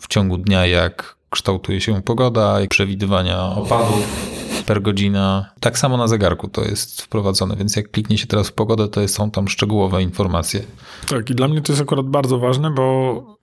[0.00, 4.31] w ciągu dnia, jak kształtuje się pogoda i przewidywania opadów
[4.66, 5.50] per godzina.
[5.60, 9.08] Tak samo na zegarku to jest wprowadzone, więc jak kliknie się teraz w pogodę, to
[9.08, 10.62] są tam szczegółowe informacje.
[11.08, 13.38] Tak, i dla mnie to jest akurat bardzo ważne, bo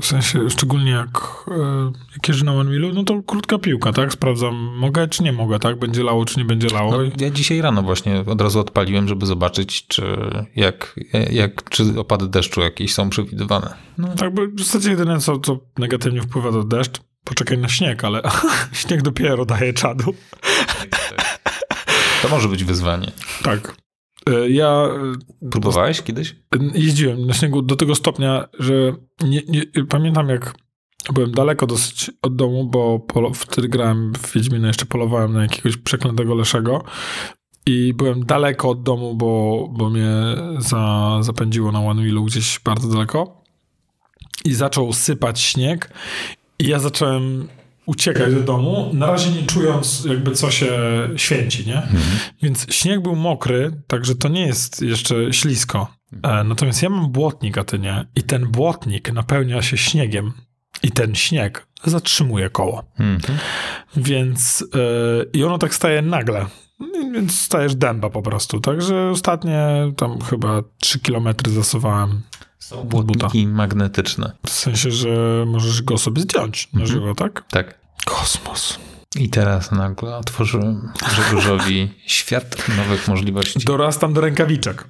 [0.00, 1.44] w sensie szczególnie jak,
[2.12, 4.12] jak jeżdżę na OneWheelu, no to krótka piłka, tak?
[4.12, 5.78] Sprawdzam, mogę czy nie mogę, tak?
[5.78, 6.90] Będzie lało czy nie będzie lało.
[6.90, 10.02] No, ja dzisiaj rano właśnie od razu odpaliłem, żeby zobaczyć, czy
[10.56, 13.74] jak, jak czy opady deszczu jakieś są przewidywane.
[13.98, 14.08] No.
[14.08, 18.22] Tak, bo w zasadzie jedyne, co, co negatywnie wpływa to deszcz, Poczekaj na śnieg, ale
[18.72, 20.14] śnieg dopiero daje czadu.
[22.22, 23.12] To może być wyzwanie.
[23.42, 23.76] Tak.
[24.30, 24.66] E, Ja
[25.42, 26.36] e, Próbowałeś kiedyś?
[26.74, 28.74] jeździłem na śniegu do tego stopnia, że
[29.24, 30.54] nie, nie, pamiętam jak
[31.12, 35.76] byłem daleko dosyć od domu, bo polo, wtedy grałem w Wiedźmina, jeszcze polowałem na jakiegoś
[35.76, 36.84] przeklętego leszego
[37.66, 40.10] i byłem daleko od domu, bo, bo mnie
[40.58, 43.42] za, zapędziło na One Wheelu gdzieś bardzo daleko
[44.44, 45.90] i zaczął sypać śnieg
[46.58, 47.48] ja zacząłem
[47.86, 50.70] uciekać do domu, na razie nie czując jakby co się
[51.16, 51.82] święci, nie?
[52.42, 55.86] Więc śnieg był mokry, także to nie jest jeszcze ślisko.
[56.22, 58.06] E, natomiast ja mam błotnik, a ty nie.
[58.14, 60.32] I ten błotnik napełnia się śniegiem.
[60.82, 62.84] I ten śnieg zatrzymuje koło.
[62.98, 63.38] Mhm.
[63.96, 64.78] Więc e,
[65.32, 66.46] i ono tak staje nagle.
[67.12, 68.60] Więc stajesz dęba po prostu.
[68.60, 72.22] Także ostatnie tam chyba 3 kilometry zasuwałem.
[72.58, 74.32] Są błotniki magnetyczne.
[74.46, 77.44] W sensie, że możesz go sobie zdjąć na żywo, tak?
[77.50, 77.78] Tak.
[78.04, 78.78] Kosmos.
[79.16, 83.58] I teraz nagle otworzyłem Grzegorzowi świat nowych możliwości.
[83.64, 84.88] Dorastam do rękawiczek.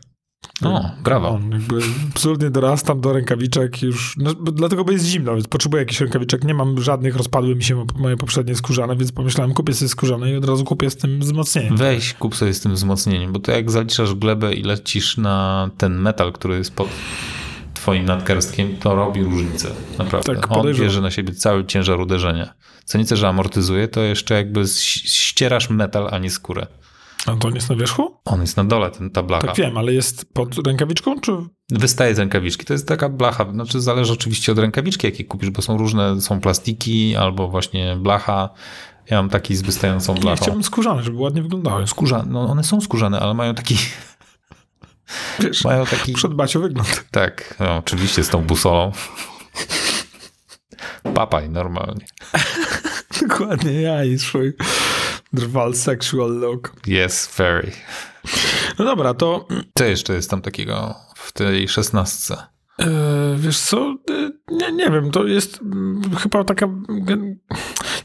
[0.64, 1.28] O, brawo.
[1.28, 1.78] On jakby
[2.10, 6.44] absolutnie dorastam do rękawiczek już, no, dlatego, bo jest zimno, więc potrzebuję jakichś rękawiczek.
[6.44, 10.30] Nie mam żadnych, rozpadły mi się mo- moje poprzednie skórzane, więc pomyślałem, kupię sobie skórzane
[10.32, 11.76] i od razu kupię z tym wzmocnieniem.
[11.76, 15.98] Weź, kup sobie z tym wzmocnieniem, bo to jak zaliczasz glebę i lecisz na ten
[15.98, 16.88] metal, który jest pod
[17.88, 19.68] twoim nadgarstkiem, to robi różnicę.
[19.98, 20.34] Naprawdę.
[20.34, 20.88] Tak, On podejrzewam.
[20.88, 22.54] bierze na siebie cały ciężar uderzenia.
[22.84, 24.64] Co nie tyle, że amortyzuje, to jeszcze jakby
[25.04, 26.66] ścierasz metal, a nie skórę.
[27.26, 28.16] A to nie jest na wierzchu?
[28.24, 29.46] On jest na dole, ten, ta blacha.
[29.46, 31.32] Tak wiem, ale jest pod rękawiczką, czy...
[31.70, 32.64] Wystaje z rękawiczki.
[32.64, 33.52] To jest taka blacha.
[33.52, 38.48] Znaczy zależy oczywiście od rękawiczki, jakie kupisz, bo są różne, są plastiki albo właśnie blacha.
[39.10, 40.42] Ja mam taki z wystającą Nie, blachą.
[40.42, 41.86] chciałbym skórzane, żeby ładnie wyglądały.
[41.86, 43.76] Skórzane, no one są skórzane, ale mają taki,
[45.38, 47.04] Wiesz, mają taki, przed bacio wygląd.
[47.10, 48.92] tak, no, oczywiście z tą busolą.
[51.14, 52.06] Papaj normalnie.
[53.28, 54.52] Dokładnie, ja i swój
[55.32, 56.72] drwal sexual look.
[56.86, 57.72] Yes, very.
[58.78, 62.36] No dobra, to Co jeszcze jest tam takiego w tej szesnastce?
[62.80, 62.86] E,
[63.36, 65.60] wiesz co, e, nie, nie wiem, to jest
[66.18, 66.66] chyba taka,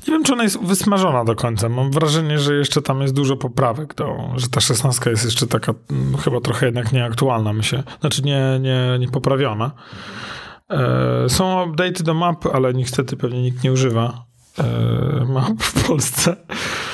[0.07, 1.69] nie wiem, czy ona jest wysmażona do końca.
[1.69, 5.73] Mam wrażenie, że jeszcze tam jest dużo poprawek, to, że ta szesnastka jest jeszcze taka
[6.23, 7.83] chyba trochę jednak nieaktualna, myślę.
[7.99, 9.71] Znaczy nie, nie, nie poprawiona.
[10.69, 14.25] E, są update'y do map, ale niestety pewnie nikt nie używa
[15.27, 16.35] map w Polsce.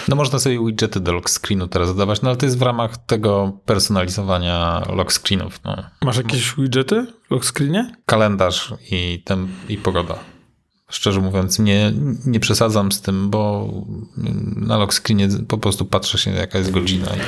[0.09, 2.97] No można sobie widgety do lock screenu teraz dodawać, no ale to jest w ramach
[2.97, 5.59] tego personalizowania lock screenów.
[5.65, 5.75] No.
[6.01, 7.95] Masz jakieś widgety w lock screenie?
[8.05, 10.15] Kalendarz i, tem, i pogoda.
[10.89, 11.93] Szczerze mówiąc, nie,
[12.25, 13.69] nie przesadzam z tym, bo
[14.55, 17.07] na lock screenie po prostu patrzę się, jaka jest godzina.
[17.07, 17.19] I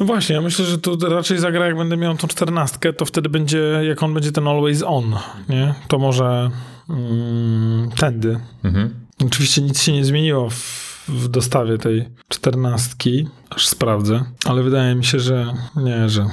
[0.00, 3.28] No właśnie, ja myślę, że tu raczej zagra, jak będę miał tą czternastkę, to wtedy
[3.28, 5.16] będzie, jak on będzie ten always on,
[5.48, 5.74] nie?
[5.88, 6.50] To może
[6.88, 8.40] mm, tędy.
[8.64, 8.94] mhm.
[9.26, 15.04] Oczywiście nic się nie zmieniło w, w dostawie tej czternastki, aż sprawdzę, ale wydaje mi
[15.04, 16.26] się, że nie, że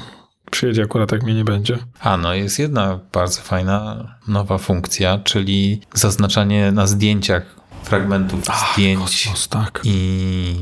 [0.51, 1.77] przyjedzie akurat jak mnie nie będzie.
[1.99, 8.39] A, no jest jedna bardzo fajna nowa funkcja, czyli zaznaczanie na zdjęciach fragmentów
[8.73, 9.81] zdjęć Kosmos, tak.
[9.83, 10.55] i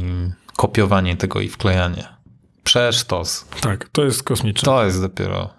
[0.58, 2.08] kopiowanie tego i wklejanie.
[2.64, 3.46] Przesztos.
[3.62, 4.66] Tak, to jest kosmiczne.
[4.66, 5.54] To jest dopiero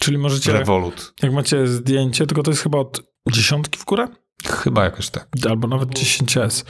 [0.00, 1.14] Czyli możecie, rewolut.
[1.22, 4.08] jak macie zdjęcie, tylko to jest chyba od dziesiątki w górę?
[4.44, 5.28] Chyba jakoś tak.
[5.50, 6.64] albo nawet 10S.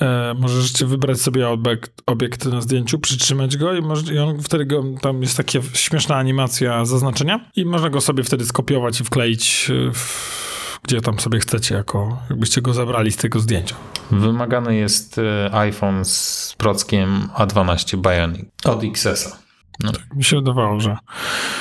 [0.00, 4.66] E, możecie wybrać sobie obiekt, obiekt na zdjęciu, przytrzymać go i, może, i on wtedy
[4.66, 9.70] go, tam jest taka śmieszna animacja zaznaczenia i można go sobie wtedy skopiować i wkleić
[9.70, 13.76] e, w, gdzie tam sobie chcecie, jako jakbyście go zabrali z tego zdjęcia.
[14.10, 19.43] Wymagany jest e, iPhone z prockiem A12 Bionic od XS-a.
[20.16, 20.96] Mi się wydawało, że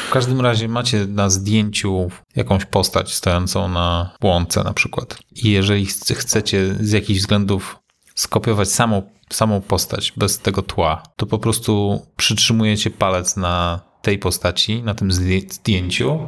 [0.10, 5.18] W każdym razie macie na zdjęciu jakąś postać stojącą na łące na przykład.
[5.36, 7.80] I jeżeli chce- chcecie z jakichś względów
[8.16, 14.84] skopiować samą, samą postać bez tego tła, to po prostu przytrzymujecie palec na tej postaci,
[14.84, 16.20] na tym zdję- zdjęciu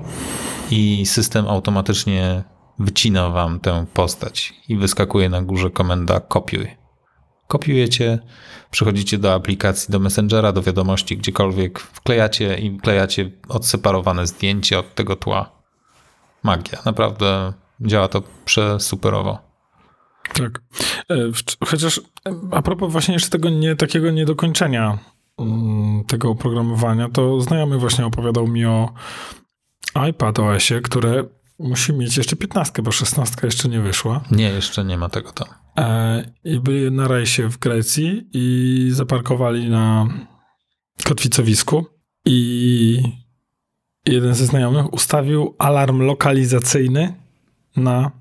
[0.71, 2.43] i system automatycznie
[2.79, 6.84] wycina wam tę postać i wyskakuje na górze komenda kopiuj.
[7.47, 8.19] Kopiujecie,
[8.71, 15.15] przechodzicie do aplikacji, do Messengera, do wiadomości, gdziekolwiek, wklejacie i wklejacie odseparowane zdjęcie od tego
[15.15, 15.51] tła.
[16.43, 16.81] Magia.
[16.86, 19.39] Naprawdę działa to przesuperowo.
[20.34, 20.62] tak.
[21.10, 21.15] E,
[21.65, 22.01] chociaż
[22.51, 24.97] a propos właśnie jeszcze tego nie, takiego niedokończenia
[25.39, 28.93] mm, tego oprogramowania, to znajomy właśnie opowiadał mi o
[30.10, 31.23] iPad OS-ie, które
[31.59, 34.23] musi mieć jeszcze 15, bo 16 jeszcze nie wyszła.
[34.31, 35.47] Nie, jeszcze nie ma tego tam.
[35.77, 40.07] E, I byli na rejsie w Grecji i zaparkowali na
[41.03, 41.85] kotwicowisku
[42.25, 43.01] i
[44.05, 47.15] jeden ze znajomych ustawił alarm lokalizacyjny
[47.75, 48.11] na,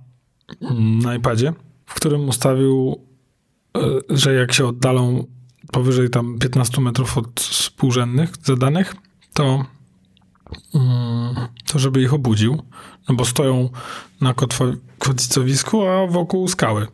[1.02, 1.52] na iPadzie,
[1.86, 3.04] w którym ustawił,
[3.76, 5.26] e, że jak się oddalą
[5.72, 8.94] powyżej tam 15 metrów od współrzędnych zadanych,
[9.32, 9.64] to
[10.74, 11.34] mm,
[11.66, 12.62] to żeby ich obudził,
[13.08, 13.68] bo stoją
[14.20, 14.34] na
[14.98, 16.86] kotwicowisku, a wokół skały.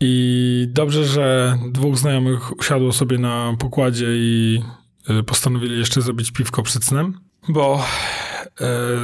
[0.00, 4.62] I dobrze, że dwóch znajomych usiadło sobie na pokładzie i
[5.10, 7.84] y, postanowili jeszcze zrobić piwko przed snem, bo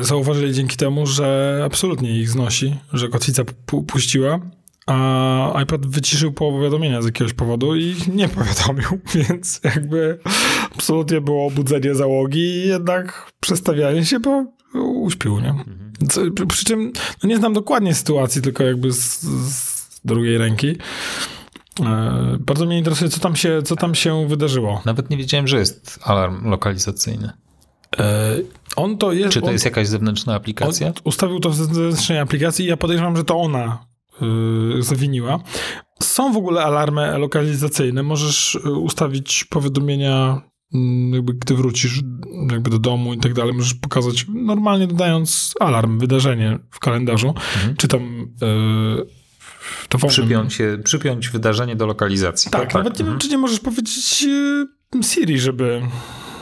[0.01, 4.41] y, zauważyli dzięki temu, że absolutnie ich znosi, że kotwica pu- puściła,
[4.87, 10.19] a iPad wyciszył powiadomienia z jakiegoś powodu i nie powiadomił, więc jakby
[10.75, 15.55] absolutnie było obudzenie załogi i jednak przestawianie się, bo uśpił, nie?
[16.09, 20.77] Co, przy, przy czym no nie znam dokładnie sytuacji, tylko jakby z, z drugiej ręki.
[21.81, 24.83] E, bardzo mnie interesuje, co tam się, co tam się wydarzyło.
[24.85, 27.31] Nawet nie wiedziałem, że jest alarm lokalizacyjny.
[27.99, 28.37] E,
[28.77, 29.33] on to jest...
[29.33, 30.93] Czy to on, jest jakaś zewnętrzna aplikacja?
[31.05, 33.87] Ustawił to w zewnętrznej aplikacji i ja podejrzewam, że to ona
[34.21, 35.39] yy, zawiniła.
[36.03, 38.03] Są w ogóle alarmy lokalizacyjne.
[38.03, 40.41] Możesz y, ustawić powiadomienia,
[41.13, 42.01] jakby gdy wrócisz
[42.51, 43.55] jakby do domu i tak dalej.
[43.55, 47.35] Możesz pokazać, normalnie dodając alarm, wydarzenie w kalendarzu,
[47.77, 48.03] czy tam
[48.41, 49.07] yy,
[49.91, 50.11] dowolnym...
[50.11, 52.51] Przypiąć, się, przypiąć wydarzenie do lokalizacji.
[52.51, 55.83] Tak, nawet nie wiem, czy nie możesz powiedzieć yy, Siri, żeby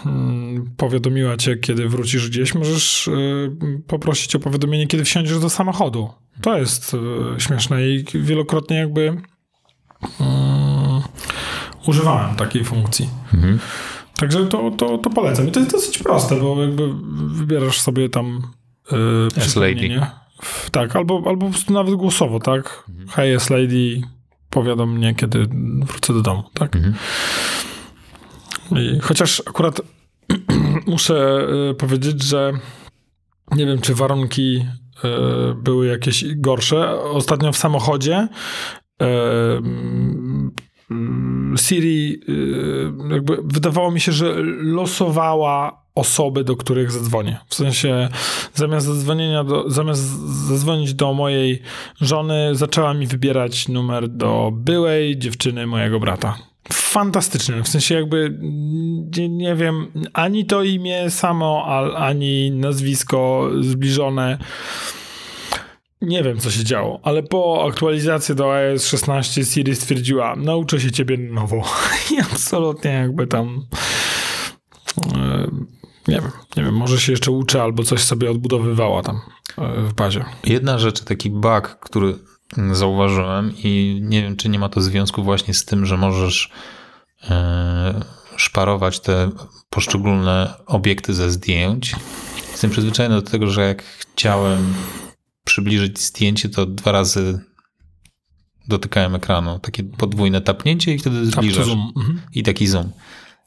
[0.06, 2.54] mm, powiadomiła cię, kiedy wrócisz gdzieś.
[2.54, 3.50] Możesz y,
[3.86, 6.10] poprosić o powiadomienie, kiedy wsiądziesz do samochodu.
[6.42, 6.96] To jest
[7.38, 9.06] śmieszne i wielokrotnie jakby
[10.20, 11.02] mm,
[11.86, 13.08] używałem takiej funkcji.
[13.34, 13.58] Mhm.
[14.20, 15.48] Także to, to, to polecam.
[15.48, 16.88] I to jest dosyć proste, bo jakby
[17.26, 18.42] wybierasz sobie tam
[18.92, 20.10] y, przypomnienie.
[20.42, 22.84] W- Tak, albo, albo po prostu nawet głosowo, tak?
[23.10, 24.00] Hej, jest lady,
[24.50, 25.48] powiadom mnie, kiedy
[25.86, 26.76] wrócę do domu, tak?
[26.76, 26.94] Mhm.
[28.76, 29.80] I chociaż akurat
[30.86, 32.52] muszę y, powiedzieć, że
[33.56, 34.66] nie wiem, czy warunki
[35.04, 37.00] y, były jakieś gorsze.
[37.02, 38.28] Ostatnio w samochodzie
[38.98, 40.29] mm,
[41.56, 47.38] Siri y, jakby wydawało mi się, że losowała osoby, do których zadzwonię.
[47.46, 48.08] W sensie
[48.54, 50.02] zamiast zadzwonienia do, zamiast
[50.48, 51.62] zadzwonić do mojej
[52.00, 56.38] żony, zaczęła mi wybierać numer do byłej dziewczyny mojego brata.
[56.72, 57.62] Fantastyczne.
[57.62, 58.38] W sensie jakby
[59.16, 61.64] nie, nie wiem, ani to imię samo,
[61.96, 64.38] ani nazwisko zbliżone.
[66.02, 70.90] Nie wiem, co się działo, ale po aktualizacji do iOS 16 Siri stwierdziła, nauczę się
[70.90, 71.62] ciebie nowo.
[72.12, 73.66] I absolutnie jakby tam
[75.14, 75.46] e,
[76.08, 79.20] nie wiem, nie wiem, może się jeszcze uczy albo coś sobie odbudowywała tam
[79.58, 80.24] e, w bazie.
[80.44, 82.14] Jedna rzecz, taki bug, który
[82.72, 86.50] zauważyłem i nie wiem, czy nie ma to związku właśnie z tym, że możesz
[87.30, 88.04] e,
[88.36, 89.30] szparować te
[89.70, 91.96] poszczególne obiekty ze zdjęć.
[92.50, 94.74] Jestem przyzwyczajony do tego, że jak chciałem
[95.50, 97.40] przybliżyć zdjęcie, to dwa razy
[98.68, 99.58] dotykałem ekranu.
[99.58, 101.68] Takie podwójne tapnięcie i wtedy to zbliżasz.
[101.68, 102.20] Mhm.
[102.34, 102.90] I taki zoom.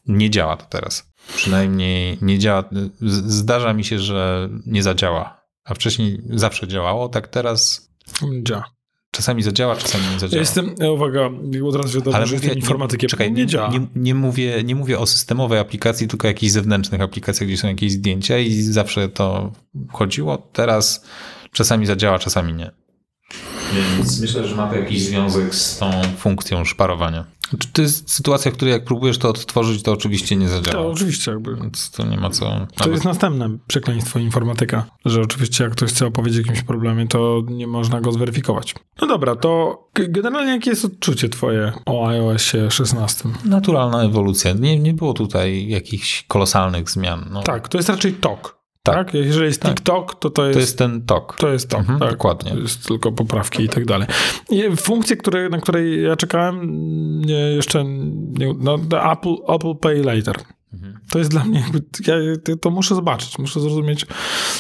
[0.07, 1.11] Nie działa to teraz.
[1.35, 2.63] Przynajmniej nie działa.
[3.27, 5.41] Zdarza mi się, że nie zadziała.
[5.65, 7.89] A wcześniej zawsze działało, tak teraz
[8.43, 8.63] Działa.
[9.11, 10.39] czasami zadziała, czasami nie Ja zadziała.
[10.39, 11.29] jestem, e, uwaga,
[11.65, 13.09] od razu wiadomo, Ale że mówię, informatykiem.
[13.09, 13.69] czekaj, nie, nie, działa.
[13.69, 17.91] nie, nie, mówię, nie mówię o systemowej aplikacji, tylko jakichś zewnętrznych aplikacjach, gdzie są jakieś
[17.91, 19.51] zdjęcia i zawsze to
[19.91, 20.37] chodziło.
[20.37, 21.05] Teraz
[21.53, 22.71] czasami zadziała, czasami nie.
[23.97, 27.25] Więc myślę, że ma to jakiś związek z tą funkcją szparowania.
[27.59, 30.85] Czy to jest sytuacja, w której jak próbujesz to odtworzyć, to oczywiście nie to zadziała.
[30.87, 31.55] oczywiście jakby.
[31.55, 32.45] Więc to nie ma co.
[32.45, 37.07] To nawet- jest następne przekleństwo informatyka, że oczywiście jak ktoś chce opowiedzieć o jakimś problemie,
[37.07, 38.75] to nie można go zweryfikować.
[39.01, 43.29] No dobra, to generalnie jakie jest odczucie twoje o iOSie 16?
[43.45, 44.53] Naturalna ewolucja.
[44.53, 47.25] Nie, nie było tutaj jakichś kolosalnych zmian.
[47.31, 48.62] No, Tak, to jest raczej TOK.
[48.85, 48.95] Tak.
[48.95, 49.13] Tak.
[49.13, 49.71] Jeżeli jest Tak.
[49.75, 51.37] TikTok, to to jest, To jest ten tok.
[51.39, 51.79] to jest TOK.
[51.79, 52.09] Mhm, tak.
[52.11, 52.51] dokładnie.
[52.51, 54.07] To jest tylko poprawki i tak dalej.
[54.49, 56.61] I funkcje, które, na której ja czekałem,
[57.25, 60.35] nie, jeszcze nie, no, the Apple, Apple Pay Later.
[60.73, 60.99] Mhm.
[61.11, 64.05] To jest dla mnie, jakby, ja to muszę zobaczyć, muszę zrozumieć,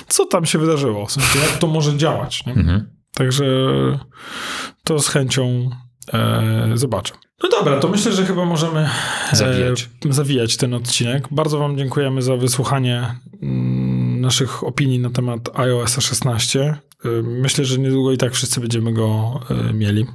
[0.07, 2.45] co tam się wydarzyło, w sensie, jak to może działać.
[2.45, 2.53] Nie?
[2.53, 2.89] Mhm.
[3.13, 3.45] Także
[4.83, 5.69] to z chęcią
[6.13, 7.13] e, zobaczę.
[7.43, 8.89] No dobra, to myślę, że chyba możemy
[9.31, 9.89] e, Zawijać.
[10.09, 11.27] zawijać ten odcinek.
[11.31, 13.72] Bardzo Wam dziękujemy za wysłuchanie mm,
[14.23, 16.61] naszych opinii na temat iOS 16.
[16.61, 16.77] E,
[17.23, 20.05] myślę, że niedługo i tak wszyscy będziemy go e, mieli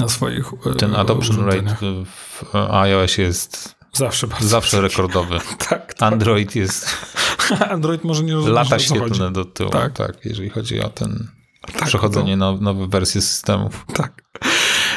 [0.00, 4.48] na swoich e, Ten adoption rate w, iOS jest Zawsze bardzo.
[4.48, 5.38] zawsze rekordowy.
[5.68, 6.12] Tak, tak.
[6.12, 6.96] Android jest
[7.70, 9.70] Android może nie rozumieć, lata świetlne do tyłu.
[9.70, 9.92] Tak.
[9.92, 10.24] Tak.
[10.24, 11.28] jeżeli chodzi o ten
[11.72, 13.86] Tak, przechodzenie na nowe wersje systemów.
[13.94, 14.22] Tak.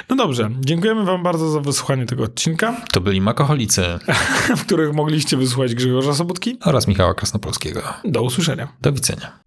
[0.10, 3.84] No dobrze, dziękujemy Wam bardzo za wysłuchanie tego odcinka, To byli Makoholicy
[4.58, 6.58] w których mogliście wysłuchać Grzegorza Sobotki.
[6.66, 7.82] oraz Michała Krasnopolskiego.
[8.06, 8.68] Do usłyszenia.
[8.82, 9.40] Do widzenia.